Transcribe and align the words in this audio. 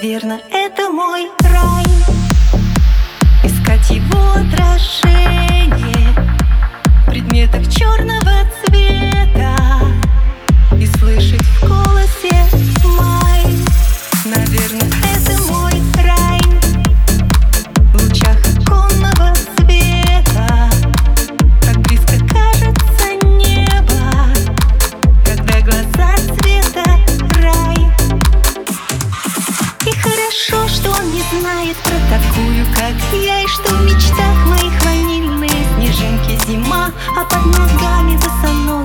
Наверное, 0.00 0.40
это 0.52 0.90
мой 0.90 1.28
рай. 1.40 1.84
Искать 3.42 3.90
его 3.90 4.30
отражение 4.30 5.07
знает 31.68 31.76
про 31.78 32.18
такую, 32.18 32.64
как 32.74 32.94
я 33.12 33.42
И 33.42 33.46
что 33.46 33.74
в 33.74 33.84
мечтах 33.84 34.46
моих 34.46 34.84
ванильные 34.84 35.50
снежинки 35.74 36.38
зима 36.46 36.90
А 37.16 37.24
под 37.24 37.46
ногами 37.46 38.16
босоножки. 38.16 38.77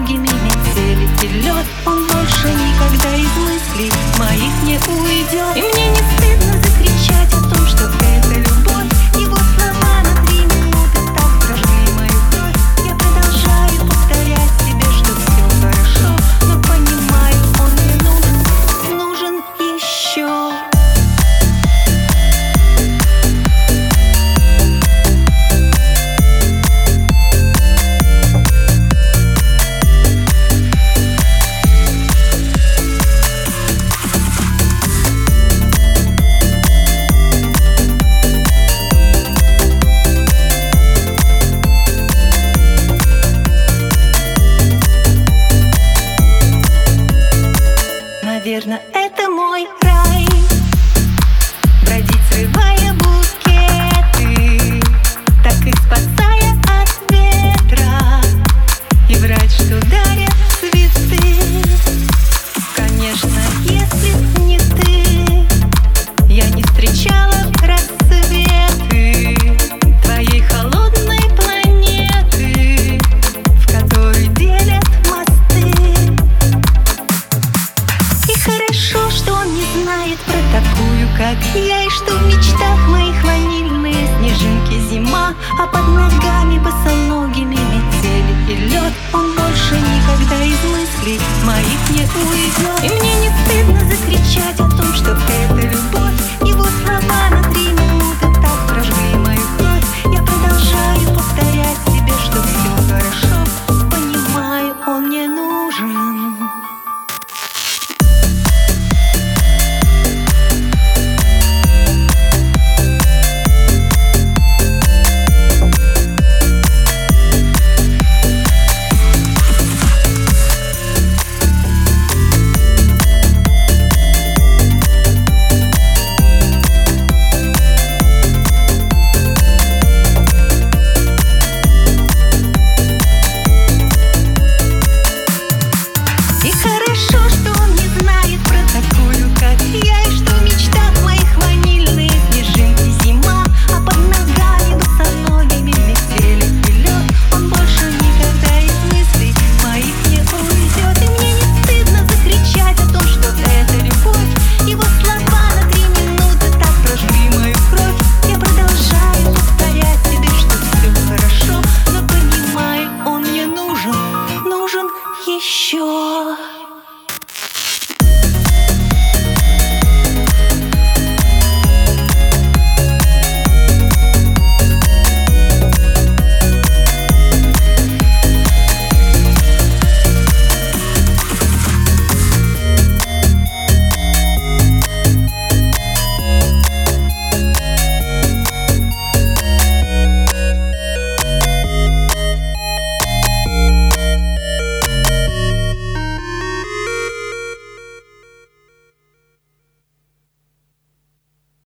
так 81.34 81.56
Я 81.56 81.84
и 81.84 81.90
что 81.90 82.14
в 82.16 82.26
мечтах 82.28 82.88
моих 82.90 83.24
ванильные 83.24 84.08
снежинки 84.18 84.80
Зима, 84.90 85.34
а 85.60 85.68
под 85.68 85.88
ногами 85.88 86.60
босоногими 86.60 87.56
метели 87.56 88.52
и 88.52 88.56
лед. 88.70 88.94
Он 89.14 89.34
больше 89.36 89.76
никогда 89.76 90.44
из 90.44 90.64
мыслей 90.72 91.20
моих 91.46 91.90
не 91.90 92.02
уйдет. 92.30 92.43